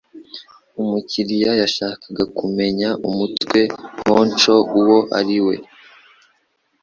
[0.81, 3.59] Umukiriya yashakaga kumenya umutwe
[4.05, 5.55] honcho uwo ari we.